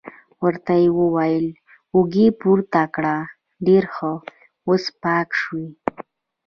ورته 0.43 0.73
یې 0.81 0.89
وویل: 0.99 1.47
اوږې 1.95 2.27
پورته 2.39 2.83
کړه، 2.95 3.17
ډېر 3.67 3.83
ښه، 3.93 4.11
اوس 4.67 4.83
پاک 5.03 5.29
شوې. 5.41 5.67